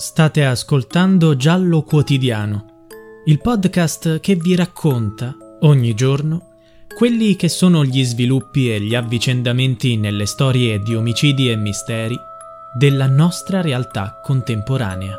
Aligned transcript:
State 0.00 0.44
ascoltando 0.44 1.34
Giallo 1.34 1.82
Quotidiano, 1.82 2.86
il 3.24 3.40
podcast 3.40 4.20
che 4.20 4.36
vi 4.36 4.54
racconta 4.54 5.36
ogni 5.62 5.92
giorno 5.94 6.50
quelli 6.94 7.34
che 7.34 7.48
sono 7.48 7.84
gli 7.84 8.04
sviluppi 8.04 8.72
e 8.72 8.80
gli 8.80 8.94
avvicendamenti 8.94 9.96
nelle 9.96 10.26
storie 10.26 10.78
di 10.78 10.94
omicidi 10.94 11.50
e 11.50 11.56
misteri 11.56 12.16
della 12.78 13.08
nostra 13.08 13.60
realtà 13.60 14.20
contemporanea. 14.22 15.18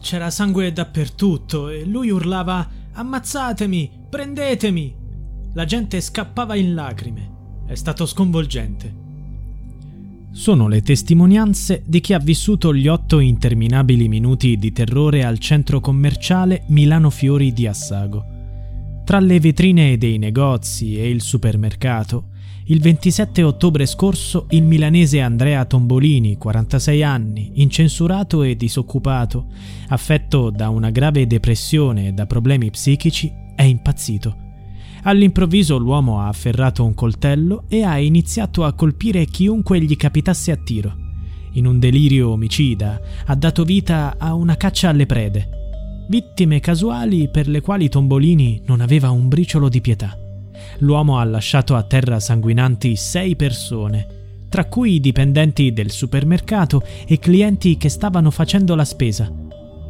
C'era 0.00 0.30
sangue 0.30 0.72
dappertutto 0.72 1.68
e 1.68 1.84
lui 1.84 2.08
urlava 2.08 2.79
Ammazzatemi! 2.92 3.90
Prendetemi! 4.08 4.94
La 5.54 5.64
gente 5.64 6.00
scappava 6.00 6.54
in 6.54 6.74
lacrime. 6.74 7.30
È 7.66 7.74
stato 7.74 8.06
sconvolgente. 8.06 8.94
Sono 10.32 10.68
le 10.68 10.80
testimonianze 10.80 11.82
di 11.84 12.00
chi 12.00 12.12
ha 12.12 12.18
vissuto 12.18 12.72
gli 12.72 12.86
otto 12.86 13.18
interminabili 13.18 14.06
minuti 14.06 14.56
di 14.56 14.70
terrore 14.70 15.24
al 15.24 15.38
centro 15.38 15.80
commerciale 15.80 16.64
Milano 16.68 17.10
Fiori 17.10 17.52
di 17.52 17.66
Assago. 17.66 18.24
Tra 19.04 19.18
le 19.18 19.40
vetrine 19.40 19.98
dei 19.98 20.18
negozi 20.18 20.96
e 20.96 21.10
il 21.10 21.20
supermercato, 21.20 22.28
il 22.70 22.80
27 22.80 23.42
ottobre 23.42 23.84
scorso 23.84 24.46
il 24.50 24.62
milanese 24.62 25.20
Andrea 25.20 25.64
Tombolini, 25.64 26.38
46 26.38 27.02
anni, 27.02 27.50
incensurato 27.54 28.44
e 28.44 28.54
disoccupato, 28.54 29.46
affetto 29.88 30.50
da 30.50 30.68
una 30.68 30.90
grave 30.90 31.26
depressione 31.26 32.06
e 32.06 32.12
da 32.12 32.26
problemi 32.26 32.70
psichici, 32.70 33.32
è 33.56 33.64
impazzito. 33.64 34.36
All'improvviso 35.02 35.78
l'uomo 35.78 36.20
ha 36.20 36.28
afferrato 36.28 36.84
un 36.84 36.94
coltello 36.94 37.64
e 37.68 37.82
ha 37.82 37.98
iniziato 37.98 38.62
a 38.62 38.72
colpire 38.72 39.24
chiunque 39.24 39.80
gli 39.80 39.96
capitasse 39.96 40.52
a 40.52 40.56
tiro. 40.56 40.94
In 41.54 41.66
un 41.66 41.80
delirio 41.80 42.30
omicida 42.30 43.00
ha 43.26 43.34
dato 43.34 43.64
vita 43.64 44.14
a 44.16 44.34
una 44.34 44.56
caccia 44.56 44.90
alle 44.90 45.06
prede. 45.06 46.06
Vittime 46.08 46.60
casuali 46.60 47.28
per 47.28 47.48
le 47.48 47.62
quali 47.62 47.88
Tombolini 47.88 48.62
non 48.66 48.80
aveva 48.80 49.10
un 49.10 49.26
briciolo 49.26 49.68
di 49.68 49.80
pietà 49.80 50.16
l'uomo 50.78 51.18
ha 51.18 51.24
lasciato 51.24 51.76
a 51.76 51.82
terra 51.82 52.20
sanguinanti 52.20 52.96
sei 52.96 53.36
persone, 53.36 54.06
tra 54.48 54.66
cui 54.66 55.00
dipendenti 55.00 55.72
del 55.72 55.90
supermercato 55.90 56.82
e 57.06 57.18
clienti 57.18 57.76
che 57.76 57.88
stavano 57.88 58.30
facendo 58.30 58.74
la 58.74 58.84
spesa. 58.84 59.32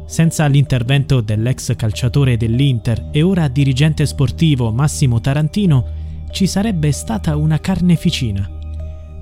Senza 0.05 0.45
l'intervento 0.45 1.21
dell'ex 1.21 1.75
calciatore 1.75 2.37
dell'Inter 2.37 3.09
e 3.11 3.21
ora 3.21 3.47
dirigente 3.47 4.05
sportivo 4.05 4.71
Massimo 4.71 5.21
Tarantino, 5.21 5.99
ci 6.31 6.47
sarebbe 6.47 6.91
stata 6.91 7.35
una 7.35 7.59
carneficina. 7.59 8.49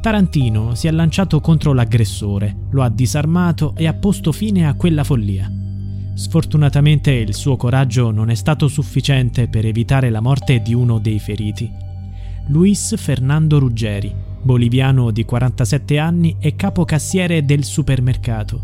Tarantino 0.02 0.76
si 0.76 0.88
è 0.88 0.92
lanciato 0.92 1.40
contro 1.42 1.74
l'aggressore, 1.74 2.56
lo 2.72 2.84
ha 2.84 2.90
disarmato 2.90 3.74
e 3.76 3.88
ha 3.88 3.94
posto 3.94 4.32
fine 4.32 4.68
a 4.68 4.74
quella 4.74 5.04
follia. 5.04 5.52
Sfortunatamente 6.20 7.12
il 7.12 7.34
suo 7.34 7.56
coraggio 7.56 8.12
non 8.12 8.30
è 8.30 8.36
stato 8.36 8.68
sufficiente 8.68 9.48
per 9.48 9.66
evitare 9.66 10.10
la 10.10 10.20
morte 10.20 10.62
di 10.62 10.74
uno 10.74 11.00
dei 11.00 11.18
feriti. 11.18 11.72
Luis 12.48 12.94
Fernando 12.98 13.58
Ruggeri, 13.58 14.14
boliviano 14.42 15.12
di 15.12 15.24
47 15.24 15.98
anni 15.98 16.36
e 16.38 16.58
capo 16.58 16.84
cassiere 16.84 17.46
del 17.46 17.64
supermercato, 17.64 18.62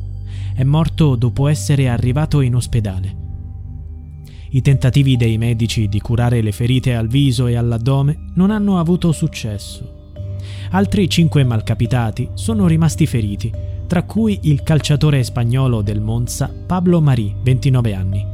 è 0.53 0.65
morto 0.65 1.15
dopo 1.15 1.47
essere 1.47 1.87
arrivato 1.87 2.41
in 2.41 2.55
ospedale. 2.55 3.15
I 4.49 4.61
tentativi 4.61 5.15
dei 5.15 5.37
medici 5.37 5.87
di 5.87 6.01
curare 6.01 6.41
le 6.41 6.51
ferite 6.51 6.93
al 6.93 7.07
viso 7.07 7.47
e 7.47 7.55
all'addome 7.55 8.31
non 8.33 8.51
hanno 8.51 8.79
avuto 8.79 9.13
successo. 9.13 10.11
Altri 10.71 11.09
cinque 11.09 11.45
malcapitati 11.45 12.31
sono 12.33 12.67
rimasti 12.67 13.05
feriti 13.05 13.74
tra 13.87 14.03
cui 14.03 14.39
il 14.43 14.63
calciatore 14.63 15.23
spagnolo 15.23 15.81
del 15.81 16.01
Monza 16.01 16.51
Pablo 16.65 17.01
Marí, 17.01 17.35
29 17.41 17.93
anni. 17.93 18.25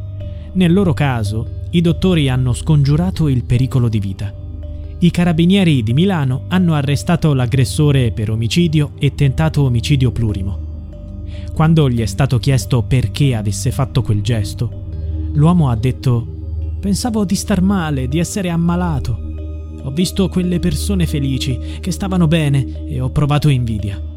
Nel 0.54 0.74
loro 0.74 0.94
caso, 0.94 1.60
i 1.72 1.82
dottori 1.82 2.30
hanno 2.30 2.54
scongiurato 2.54 3.28
il 3.28 3.44
pericolo 3.44 3.88
di 3.88 4.00
vita. 4.00 4.34
I 5.00 5.12
carabinieri 5.12 5.84
di 5.84 5.94
Milano 5.94 6.44
hanno 6.50 6.74
arrestato 6.74 7.34
l'aggressore 7.34 8.12
per 8.12 8.30
omicidio 8.30 8.92
e 9.00 9.16
tentato 9.16 9.64
omicidio 9.64 10.12
plurimo. 10.12 10.70
Quando 11.54 11.90
gli 11.90 12.02
è 12.02 12.06
stato 12.06 12.38
chiesto 12.38 12.84
perché 12.84 13.36
avesse 13.36 13.72
fatto 13.72 14.02
quel 14.02 14.22
gesto, 14.22 14.86
l'uomo 15.34 15.70
ha 15.70 15.76
detto 15.76 16.28
Pensavo 16.80 17.26
di 17.26 17.36
star 17.36 17.62
male, 17.62 18.08
di 18.08 18.18
essere 18.18 18.50
ammalato. 18.50 19.20
Ho 19.84 19.92
visto 19.92 20.30
quelle 20.30 20.60
persone 20.60 21.06
felici, 21.06 21.60
che 21.80 21.92
stavano 21.92 22.28
bene 22.28 22.86
e 22.88 23.00
ho 23.00 23.10
provato 23.12 23.50
invidia 23.50 24.11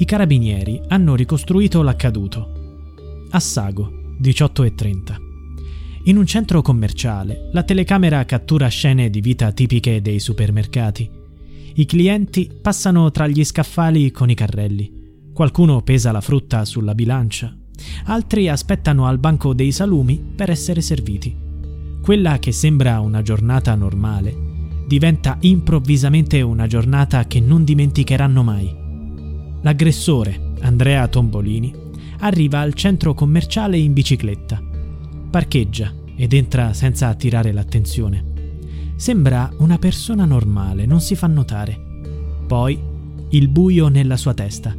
i 0.00 0.06
carabinieri 0.06 0.80
hanno 0.88 1.14
ricostruito 1.14 1.82
l'accaduto. 1.82 3.26
A 3.32 3.38
Sago, 3.38 4.16
18.30. 4.18 5.28
In 6.04 6.16
un 6.16 6.24
centro 6.24 6.62
commerciale, 6.62 7.50
la 7.52 7.62
telecamera 7.64 8.24
cattura 8.24 8.66
scene 8.68 9.10
di 9.10 9.20
vita 9.20 9.52
tipiche 9.52 10.00
dei 10.00 10.18
supermercati. 10.18 11.08
I 11.74 11.84
clienti 11.84 12.50
passano 12.62 13.10
tra 13.10 13.26
gli 13.26 13.44
scaffali 13.44 14.10
con 14.10 14.30
i 14.30 14.34
carrelli. 14.34 14.90
Qualcuno 15.34 15.82
pesa 15.82 16.12
la 16.12 16.22
frutta 16.22 16.64
sulla 16.64 16.94
bilancia. 16.94 17.54
Altri 18.04 18.48
aspettano 18.48 19.06
al 19.06 19.18
banco 19.18 19.52
dei 19.52 19.70
salumi 19.70 20.16
per 20.34 20.48
essere 20.48 20.80
serviti. 20.80 21.36
Quella 22.00 22.38
che 22.38 22.52
sembra 22.52 23.00
una 23.00 23.20
giornata 23.20 23.74
normale 23.74 24.34
diventa 24.86 25.36
improvvisamente 25.40 26.40
una 26.40 26.66
giornata 26.66 27.26
che 27.26 27.38
non 27.38 27.64
dimenticheranno 27.64 28.42
mai. 28.42 28.79
L'aggressore, 29.62 30.52
Andrea 30.60 31.06
Tombolini, 31.08 31.74
arriva 32.20 32.60
al 32.60 32.74
centro 32.74 33.14
commerciale 33.14 33.78
in 33.78 33.92
bicicletta. 33.92 34.60
Parcheggia 35.30 35.92
ed 36.16 36.32
entra 36.32 36.72
senza 36.72 37.08
attirare 37.08 37.52
l'attenzione. 37.52 38.24
Sembra 38.96 39.50
una 39.58 39.78
persona 39.78 40.24
normale, 40.24 40.86
non 40.86 41.00
si 41.00 41.14
fa 41.14 41.26
notare. 41.26 41.78
Poi 42.46 42.78
il 43.30 43.48
buio 43.48 43.88
nella 43.88 44.16
sua 44.16 44.34
testa. 44.34 44.76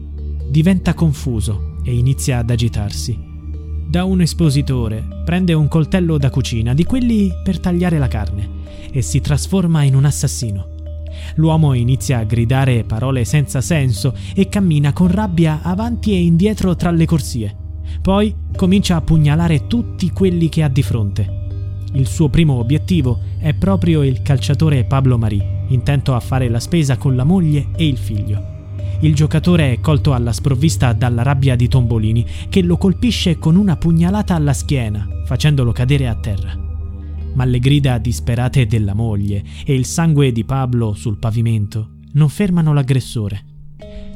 Diventa 0.50 0.94
confuso 0.94 1.78
e 1.84 1.96
inizia 1.96 2.40
ad 2.40 2.50
agitarsi. 2.50 3.30
da 3.92 4.06
un 4.06 4.22
espositore, 4.22 5.06
prende 5.26 5.52
un 5.52 5.68
coltello 5.68 6.18
da 6.18 6.30
cucina, 6.30 6.74
di 6.74 6.86
quelli 6.86 7.30
per 7.44 7.60
tagliare 7.60 7.98
la 7.98 8.08
carne, 8.08 8.48
e 8.90 9.02
si 9.02 9.20
trasforma 9.20 9.84
in 9.84 9.96
un 9.96 10.06
assassino. 10.06 10.71
L'uomo 11.36 11.74
inizia 11.74 12.20
a 12.20 12.24
gridare 12.24 12.84
parole 12.84 13.26
senza 13.26 13.62
senso 13.62 14.14
e 14.34 14.50
cammina 14.50 14.94
con 14.94 15.10
rabbia 15.10 15.62
avanti 15.62 16.14
e 16.14 16.22
indietro 16.22 16.76
tra 16.76 16.92
le 16.92 17.06
corsie. 17.06 17.56
Poi 18.02 18.34
comincia 18.56 18.96
a 18.96 19.02
pugnalare 19.02 19.68
tutti 19.68 20.10
quelli 20.12 20.50
che 20.50 20.64
ha 20.64 20.70
di 20.70 20.84
fronte. 20.84 21.40
Il 21.94 22.08
suo 22.08 22.30
primo 22.30 22.54
obiettivo 22.54 23.20
è 23.38 23.54
proprio 23.54 24.04
il 24.04 24.22
calciatore 24.22 24.86
Pablo 24.86 25.18
Marì, 25.18 25.42
intento 25.68 26.16
a 26.16 26.20
fare 26.20 26.50
la 26.50 26.60
spesa 26.60 26.98
con 26.98 27.16
la 27.16 27.24
moglie 27.24 27.68
e 27.76 27.86
il 27.86 27.98
figlio 27.98 28.52
il 29.02 29.16
giocatore 29.16 29.72
è 29.72 29.80
colto 29.80 30.14
alla 30.14 30.32
sprovvista 30.32 30.94
dalla 30.94 31.24
rabbia 31.24 31.56
di 31.56 31.68
Tombolini, 31.68 32.26
che 32.50 32.62
lo 32.62 32.78
colpisce 32.78 33.40
con 33.40 33.56
una 33.56 33.76
pugnalata 33.76 34.36
alla 34.36 34.54
schiena, 34.54 35.08
facendolo 35.26 35.72
cadere 35.72 36.08
a 36.08 36.16
terra. 36.16 36.71
Ma 37.34 37.46
le 37.46 37.60
grida 37.60 37.98
disperate 37.98 38.66
della 38.66 38.94
moglie 38.94 39.44
e 39.66 39.74
il 39.74 39.86
sangue 39.86 40.32
di 40.32 40.44
Pablo 40.44 40.94
sul 40.94 41.18
pavimento 41.18 41.92
non 42.14 42.30
fermano 42.30 42.74
l'aggressore. 42.74 43.46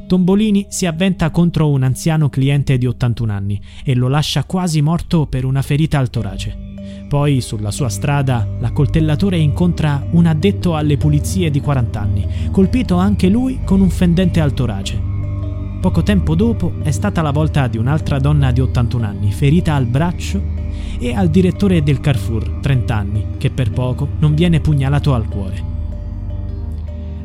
Tombolini 0.06 0.66
si 0.68 0.86
avventa 0.86 1.30
contro 1.30 1.70
un 1.70 1.82
anziano 1.82 2.28
cliente 2.28 2.78
di 2.78 2.86
81 2.86 3.32
anni 3.32 3.60
e 3.84 3.94
lo 3.94 4.08
lascia 4.08 4.44
quasi 4.44 4.80
morto 4.80 5.26
per 5.26 5.44
una 5.44 5.62
ferita 5.62 5.98
al 5.98 6.10
torace. 6.10 6.74
Poi, 7.08 7.40
sulla 7.40 7.70
sua 7.70 7.88
strada, 7.88 8.46
l'accoltellatore 8.60 9.38
incontra 9.38 10.06
un 10.12 10.26
addetto 10.26 10.76
alle 10.76 10.96
pulizie 10.96 11.50
di 11.50 11.60
40 11.60 12.00
anni, 12.00 12.26
colpito 12.50 12.96
anche 12.96 13.28
lui 13.28 13.60
con 13.64 13.80
un 13.80 13.90
fendente 13.90 14.40
al 14.40 14.52
torace. 14.52 15.14
Poco 15.80 16.02
tempo 16.02 16.34
dopo 16.34 16.74
è 16.82 16.90
stata 16.90 17.22
la 17.22 17.30
volta 17.30 17.68
di 17.68 17.78
un'altra 17.78 18.18
donna 18.18 18.50
di 18.50 18.60
81 18.60 19.06
anni, 19.06 19.32
ferita 19.32 19.74
al 19.74 19.86
braccio, 19.86 20.42
e 20.98 21.14
al 21.14 21.28
direttore 21.28 21.82
del 21.82 22.00
Carrefour, 22.00 22.58
30 22.60 22.94
anni, 22.94 23.26
che 23.38 23.50
per 23.50 23.70
poco 23.70 24.08
non 24.18 24.34
viene 24.34 24.60
pugnalato 24.60 25.14
al 25.14 25.28
cuore. 25.28 25.74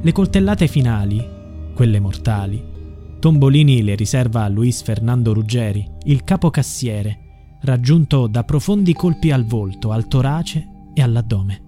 Le 0.01 0.11
coltellate 0.11 0.67
finali, 0.67 1.23
quelle 1.73 1.99
mortali, 1.99 2.69
Tombolini 3.19 3.83
le 3.83 3.93
riserva 3.93 4.43
a 4.43 4.49
Luis 4.49 4.81
Fernando 4.81 5.31
Ruggeri, 5.31 5.87
il 6.05 6.23
capo 6.23 6.49
cassiere, 6.49 7.57
raggiunto 7.61 8.25
da 8.25 8.43
profondi 8.43 8.93
colpi 8.93 9.29
al 9.31 9.45
volto, 9.45 9.91
al 9.91 10.07
torace 10.07 10.67
e 10.95 11.03
all'addome. 11.03 11.61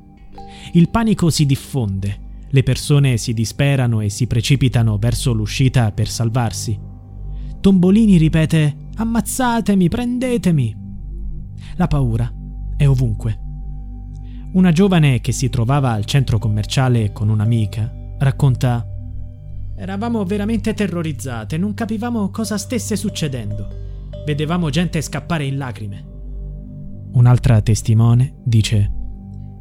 Il 0.72 0.90
panico 0.90 1.30
si 1.30 1.46
diffonde, 1.46 2.46
le 2.50 2.64
persone 2.64 3.18
si 3.18 3.34
disperano 3.34 4.02
e 4.02 4.10
si 4.10 4.26
precipitano 4.26 4.98
verso 4.98 5.32
l'uscita 5.32 5.92
per 5.92 6.08
salvarsi. 6.08 6.80
Tombolini 7.62 8.18
ripete 8.18 8.76
Ammazzatemi, 8.96 9.90
prendetemi. 9.90 10.83
La 11.76 11.88
paura 11.88 12.32
è 12.78 12.88
ovunque. 12.88 13.40
Una 14.54 14.72
giovane 14.72 15.20
che 15.20 15.32
si 15.32 15.50
trovava 15.50 15.92
al 15.92 16.06
centro 16.06 16.38
commerciale 16.38 17.12
con 17.12 17.30
un'amica 17.30 17.92
racconta 18.20 18.88
Eravamo 19.76 20.24
veramente 20.24 20.76
terrorizzate, 20.76 21.58
non 21.58 21.74
capivamo 21.74 22.30
cosa 22.30 22.60
stesse 22.60 22.96
succedendo. 22.96 23.68
Vedevamo 24.26 24.70
gente 24.70 25.02
scappare 25.02 25.46
in 25.46 25.58
lacrime. 25.58 26.06
Un'altra 27.14 27.62
testimone 27.62 28.36
dice 28.44 28.92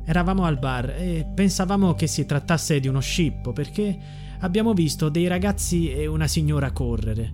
Eravamo 0.04 0.44
al 0.44 0.58
bar 0.58 0.90
e 0.90 1.26
pensavamo 1.34 1.94
che 1.94 2.06
si 2.06 2.26
trattasse 2.26 2.78
di 2.78 2.88
uno 2.88 3.00
scippo 3.00 3.52
perché 3.52 3.98
abbiamo 4.40 4.74
visto 4.74 5.08
dei 5.08 5.26
ragazzi 5.26 5.90
e 5.90 6.06
una 6.06 6.26
signora 6.26 6.72
correre. 6.72 7.32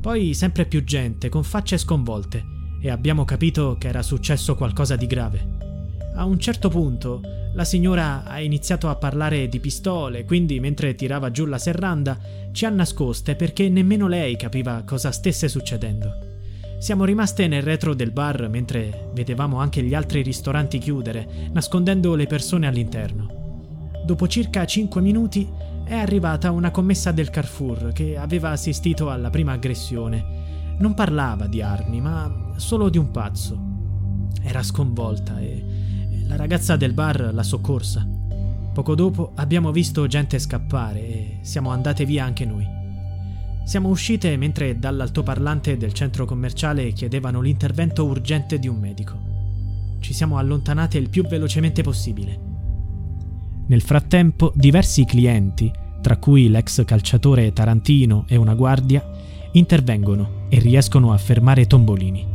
Poi 0.00 0.34
sempre 0.34 0.66
più 0.66 0.84
gente 0.84 1.28
con 1.28 1.42
facce 1.42 1.78
sconvolte 1.78 2.60
e 2.82 2.90
abbiamo 2.90 3.24
capito 3.24 3.76
che 3.78 3.86
era 3.86 4.02
successo 4.02 4.56
qualcosa 4.56 4.96
di 4.96 5.06
grave. 5.06 5.46
A 6.16 6.24
un 6.24 6.38
certo 6.40 6.68
punto 6.68 7.20
la 7.54 7.64
signora 7.64 8.24
ha 8.24 8.40
iniziato 8.40 8.88
a 8.88 8.96
parlare 8.96 9.48
di 9.48 9.60
pistole, 9.60 10.24
quindi 10.24 10.58
mentre 10.58 10.94
tirava 10.96 11.30
giù 11.30 11.46
la 11.46 11.58
serranda 11.58 12.18
ci 12.50 12.64
ha 12.64 12.70
nascoste 12.70 13.36
perché 13.36 13.68
nemmeno 13.68 14.08
lei 14.08 14.36
capiva 14.36 14.82
cosa 14.84 15.12
stesse 15.12 15.48
succedendo. 15.48 16.30
Siamo 16.78 17.04
rimaste 17.04 17.46
nel 17.46 17.62
retro 17.62 17.94
del 17.94 18.10
bar 18.10 18.48
mentre 18.48 19.10
vedevamo 19.14 19.58
anche 19.58 19.82
gli 19.82 19.94
altri 19.94 20.22
ristoranti 20.22 20.78
chiudere, 20.78 21.48
nascondendo 21.52 22.16
le 22.16 22.26
persone 22.26 22.66
all'interno. 22.66 23.40
Dopo 24.04 24.26
circa 24.26 24.64
5 24.64 25.00
minuti 25.00 25.48
è 25.84 25.94
arrivata 25.94 26.50
una 26.50 26.72
commessa 26.72 27.12
del 27.12 27.30
Carrefour 27.30 27.92
che 27.92 28.16
aveva 28.16 28.50
assistito 28.50 29.10
alla 29.10 29.30
prima 29.30 29.52
aggressione. 29.52 30.41
Non 30.78 30.94
parlava 30.94 31.46
di 31.46 31.62
armi, 31.62 32.00
ma 32.00 32.52
solo 32.56 32.88
di 32.88 32.98
un 32.98 33.10
pazzo. 33.10 33.70
Era 34.42 34.62
sconvolta 34.62 35.38
e 35.38 35.64
la 36.26 36.36
ragazza 36.36 36.76
del 36.76 36.94
bar 36.94 37.30
l'ha 37.32 37.42
soccorsa. 37.42 38.08
Poco 38.72 38.94
dopo 38.94 39.32
abbiamo 39.34 39.70
visto 39.70 40.06
gente 40.06 40.38
scappare 40.38 41.00
e 41.00 41.38
siamo 41.42 41.70
andate 41.70 42.04
via 42.04 42.24
anche 42.24 42.44
noi. 42.44 42.66
Siamo 43.64 43.90
uscite 43.90 44.36
mentre 44.36 44.78
dall'altoparlante 44.78 45.76
del 45.76 45.92
centro 45.92 46.24
commerciale 46.24 46.92
chiedevano 46.92 47.40
l'intervento 47.40 48.04
urgente 48.04 48.58
di 48.58 48.66
un 48.66 48.78
medico. 48.78 49.30
Ci 50.00 50.12
siamo 50.12 50.38
allontanate 50.38 50.98
il 50.98 51.10
più 51.10 51.24
velocemente 51.26 51.82
possibile. 51.82 52.50
Nel 53.66 53.82
frattempo, 53.82 54.52
diversi 54.56 55.04
clienti, 55.04 55.70
tra 56.00 56.16
cui 56.16 56.48
l'ex 56.48 56.84
calciatore 56.84 57.52
Tarantino 57.52 58.24
e 58.26 58.36
una 58.36 58.54
guardia, 58.54 59.06
intervengono 59.52 60.40
e 60.52 60.58
riescono 60.58 61.14
a 61.14 61.16
fermare 61.16 61.66
Tombolini. 61.66 62.28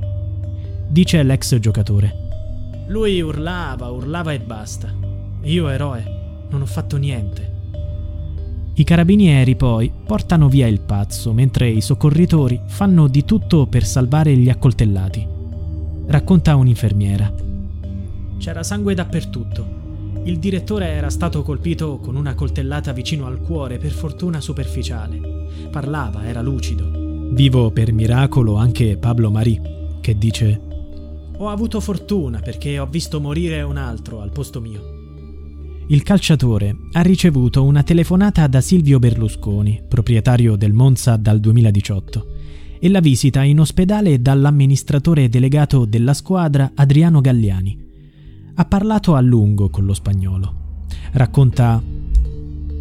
Dice 0.88 1.22
l'ex 1.22 1.60
giocatore. 1.60 2.86
Lui 2.88 3.22
urlava, 3.22 3.90
urlava 3.90 4.34
e 4.34 4.40
basta. 4.40 4.92
Io, 5.44 5.70
eroe, 5.70 6.48
non 6.50 6.64
ho 6.64 6.66
fatto 6.66 6.98
niente. 6.98 7.54
I 8.74 8.84
carabinieri 8.84 9.56
poi 9.56 9.92
portano 10.04 10.50
via 10.50 10.66
il 10.66 10.80
pazzo 10.80 11.32
mentre 11.32 11.70
i 11.70 11.80
soccorritori 11.80 12.60
fanno 12.66 13.08
di 13.08 13.24
tutto 13.24 13.68
per 13.68 13.86
salvare 13.86 14.36
gli 14.36 14.50
accoltellati. 14.50 15.28
Racconta 16.08 16.56
un'infermiera. 16.56 17.32
C'era 18.40 18.64
sangue 18.64 18.96
dappertutto. 18.96 19.76
Il 20.24 20.40
direttore 20.40 20.88
era 20.88 21.12
stato 21.12 21.44
colpito 21.44 22.00
con 22.00 22.16
una 22.16 22.34
coltellata 22.34 22.94
vicino 22.94 23.28
al 23.28 23.42
cuore, 23.42 23.78
per 23.78 23.92
fortuna 23.92 24.42
superficiale. 24.42 25.20
Parlava, 25.70 26.26
era 26.26 26.42
lucido. 26.42 26.97
Vivo 27.30 27.72
per 27.72 27.94
miracolo 27.94 28.56
anche 28.56 28.98
Pablo 28.98 29.30
Marì, 29.30 29.60
che 30.02 30.18
dice 30.18 30.62
Ho 31.38 31.50
avuto 31.50 31.80
fortuna 31.80 32.40
perché 32.40 32.80
ho 32.80 32.88
visto 32.88 33.20
morire 33.20 33.62
un 33.62 33.78
altro 33.78 34.22
al 34.22 34.32
posto 34.32 34.62
mio 34.62 34.96
il 35.90 36.04
calciatore 36.04 36.76
ha 36.92 37.02
ricevuto 37.02 37.64
una 37.64 37.82
telefonata 37.82 38.46
da 38.48 38.60
Silvio 38.60 39.00
Berlusconi, 39.00 39.84
proprietario 39.88 40.58
del 40.58 40.74
Monza 40.74 41.16
dal 41.16 41.40
2018, 41.40 42.28
e 42.78 42.90
la 42.90 43.00
visita 43.00 43.42
in 43.44 43.62
ospedale 43.62 44.22
dall'amministratore 44.22 45.30
delegato 45.30 45.86
della 45.86 46.14
squadra 46.14 46.72
Adriano 46.76 47.22
Galliani. 47.22 47.86
Ha 48.56 48.66
parlato 48.66 49.16
a 49.16 49.22
lungo 49.22 49.70
con 49.70 49.86
lo 49.86 49.94
spagnolo. 49.94 50.56
Racconta 51.14 51.82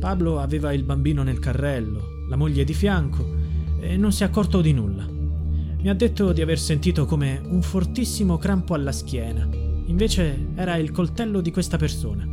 Pablo 0.01 0.41
aveva 0.41 0.73
il 0.73 0.83
bambino 0.83 1.23
nel 1.23 1.39
carrello, 1.39 2.01
la 2.29 2.35
moglie 2.35 2.65
di 2.65 2.75
fianco 2.75 3.46
e 3.81 3.97
non 3.97 4.13
si 4.13 4.23
è 4.23 4.27
accorto 4.27 4.61
di 4.61 4.73
nulla. 4.73 5.07
Mi 5.07 5.89
ha 5.89 5.95
detto 5.95 6.33
di 6.33 6.43
aver 6.43 6.59
sentito 6.59 7.05
come 7.05 7.41
un 7.45 7.63
fortissimo 7.63 8.39
crampo 8.39 8.75
alla 8.75 8.93
schiena. 8.93 9.49
Invece 9.87 10.49
era 10.55 10.77
il 10.77 10.91
coltello 10.91 11.41
di 11.41 11.51
questa 11.51 11.77
persona. 11.77 12.27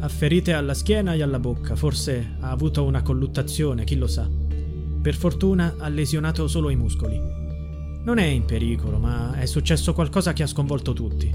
Ha 0.00 0.08
ferite 0.08 0.52
alla 0.52 0.74
schiena 0.74 1.14
e 1.14 1.22
alla 1.22 1.38
bocca, 1.38 1.76
forse 1.76 2.36
ha 2.40 2.50
avuto 2.50 2.84
una 2.84 3.02
colluttazione, 3.02 3.84
chi 3.84 3.96
lo 3.96 4.06
sa. 4.06 4.28
Per 5.02 5.14
fortuna 5.14 5.74
ha 5.78 5.88
lesionato 5.88 6.48
solo 6.48 6.70
i 6.70 6.76
muscoli. 6.76 7.20
Non 8.04 8.18
è 8.18 8.24
in 8.24 8.44
pericolo, 8.44 8.98
ma 8.98 9.34
è 9.34 9.46
successo 9.46 9.92
qualcosa 9.92 10.32
che 10.32 10.42
ha 10.42 10.46
sconvolto 10.46 10.92
tutti. 10.92 11.30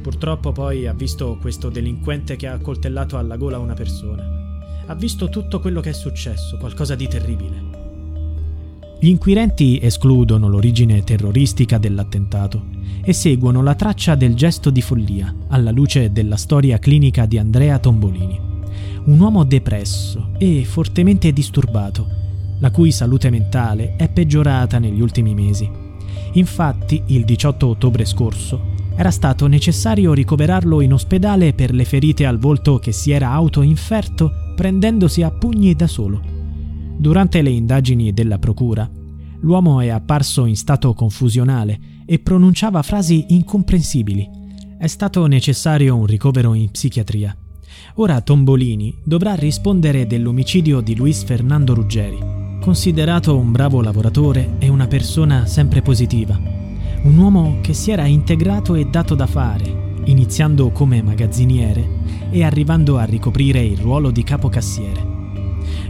Purtroppo 0.00 0.52
poi 0.52 0.86
ha 0.86 0.94
visto 0.94 1.36
questo 1.40 1.68
delinquente 1.68 2.36
che 2.36 2.46
ha 2.46 2.52
accoltellato 2.52 3.18
alla 3.18 3.36
gola 3.36 3.58
una 3.58 3.74
persona. 3.74 4.24
Ha 4.86 4.94
visto 4.94 5.28
tutto 5.28 5.60
quello 5.60 5.80
che 5.80 5.90
è 5.90 5.94
successo, 5.94 6.56
qualcosa 6.58 6.94
di 6.94 7.08
terribile. 7.08 7.67
Gli 9.00 9.10
inquirenti 9.10 9.78
escludono 9.80 10.48
l'origine 10.48 11.04
terroristica 11.04 11.78
dell'attentato 11.78 12.64
e 13.04 13.12
seguono 13.12 13.62
la 13.62 13.76
traccia 13.76 14.16
del 14.16 14.34
gesto 14.34 14.70
di 14.70 14.82
follia 14.82 15.32
alla 15.48 15.70
luce 15.70 16.10
della 16.10 16.36
storia 16.36 16.80
clinica 16.80 17.24
di 17.24 17.38
Andrea 17.38 17.78
Tombolini. 17.78 18.40
Un 19.04 19.20
uomo 19.20 19.44
depresso 19.44 20.30
e 20.36 20.64
fortemente 20.64 21.32
disturbato, 21.32 22.08
la 22.58 22.72
cui 22.72 22.90
salute 22.90 23.30
mentale 23.30 23.94
è 23.94 24.08
peggiorata 24.08 24.80
negli 24.80 25.00
ultimi 25.00 25.32
mesi. 25.32 25.70
Infatti, 26.32 27.00
il 27.06 27.24
18 27.24 27.68
ottobre 27.68 28.04
scorso 28.04 28.74
era 28.96 29.12
stato 29.12 29.46
necessario 29.46 30.12
ricoverarlo 30.12 30.80
in 30.80 30.92
ospedale 30.92 31.52
per 31.52 31.72
le 31.72 31.84
ferite 31.84 32.26
al 32.26 32.38
volto 32.38 32.80
che 32.80 32.90
si 32.90 33.12
era 33.12 33.30
autoinferto 33.30 34.54
prendendosi 34.56 35.22
a 35.22 35.30
pugni 35.30 35.76
da 35.76 35.86
solo. 35.86 36.37
Durante 36.98 37.40
le 37.42 37.50
indagini 37.50 38.12
della 38.12 38.38
procura, 38.38 38.90
L'uomo 39.40 39.80
è 39.80 39.88
apparso 39.88 40.46
in 40.46 40.56
stato 40.56 40.94
confusionale 40.94 41.78
e 42.06 42.18
pronunciava 42.18 42.82
frasi 42.82 43.26
incomprensibili. 43.28 44.28
È 44.78 44.86
stato 44.86 45.26
necessario 45.26 45.96
un 45.96 46.06
ricovero 46.06 46.54
in 46.54 46.70
psichiatria. 46.70 47.36
Ora 47.94 48.20
Tombolini 48.20 48.96
dovrà 49.04 49.34
rispondere 49.34 50.06
dell'omicidio 50.06 50.80
di 50.80 50.96
Luis 50.96 51.22
Fernando 51.22 51.74
Ruggeri, 51.74 52.18
considerato 52.60 53.36
un 53.36 53.52
bravo 53.52 53.80
lavoratore 53.80 54.56
e 54.58 54.68
una 54.68 54.88
persona 54.88 55.46
sempre 55.46 55.82
positiva. 55.82 56.36
Un 57.02 57.16
uomo 57.16 57.58
che 57.60 57.74
si 57.74 57.92
era 57.92 58.06
integrato 58.06 58.74
e 58.74 58.86
dato 58.86 59.14
da 59.14 59.26
fare, 59.26 60.00
iniziando 60.04 60.70
come 60.70 61.00
magazziniere 61.02 61.96
e 62.30 62.42
arrivando 62.42 62.98
a 62.98 63.04
ricoprire 63.04 63.60
il 63.60 63.78
ruolo 63.78 64.10
di 64.10 64.24
capocassiere. 64.24 65.17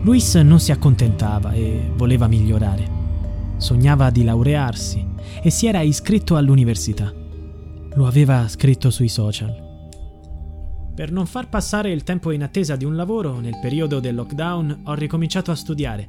Luis 0.08 0.36
non 0.36 0.58
si 0.58 0.72
accontentava 0.72 1.52
e 1.52 1.92
voleva 1.94 2.28
migliorare. 2.28 2.90
Sognava 3.58 4.08
di 4.08 4.24
laurearsi 4.24 5.06
e 5.42 5.50
si 5.50 5.66
era 5.66 5.82
iscritto 5.82 6.36
all'università. 6.36 7.12
Lo 7.92 8.06
aveva 8.06 8.48
scritto 8.48 8.88
sui 8.88 9.08
social. 9.08 9.54
Per 10.94 11.12
non 11.12 11.26
far 11.26 11.50
passare 11.50 11.92
il 11.92 12.04
tempo 12.04 12.30
in 12.30 12.42
attesa 12.42 12.74
di 12.74 12.86
un 12.86 12.96
lavoro, 12.96 13.38
nel 13.38 13.58
periodo 13.60 14.00
del 14.00 14.14
lockdown 14.14 14.80
ho 14.84 14.94
ricominciato 14.94 15.50
a 15.50 15.54
studiare. 15.54 16.08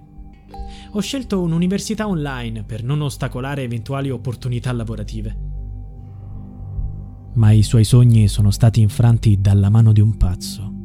Ho 0.91 1.01
scelto 1.01 1.41
un'università 1.41 2.07
online 2.07 2.63
per 2.63 2.83
non 2.83 3.01
ostacolare 3.01 3.63
eventuali 3.63 4.09
opportunità 4.09 4.71
lavorative. 4.71 5.37
Ma 7.33 7.51
i 7.51 7.63
suoi 7.63 7.83
sogni 7.83 8.29
sono 8.29 8.51
stati 8.51 8.79
infranti 8.79 9.41
dalla 9.41 9.67
mano 9.67 9.91
di 9.91 9.99
un 9.99 10.15
pazzo. 10.15 10.78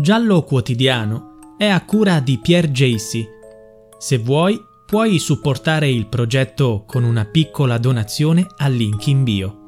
Giallo 0.00 0.44
Quotidiano 0.44 1.56
è 1.58 1.66
a 1.66 1.84
cura 1.84 2.20
di 2.20 2.38
Pierre 2.38 2.70
Jacy. 2.70 3.26
Se 3.98 4.18
vuoi, 4.18 4.56
puoi 4.86 5.18
supportare 5.18 5.88
il 5.88 6.06
progetto 6.06 6.84
con 6.86 7.02
una 7.02 7.24
piccola 7.24 7.78
donazione 7.78 8.46
al 8.58 8.74
link 8.74 9.08
in 9.08 9.24
bio. 9.24 9.67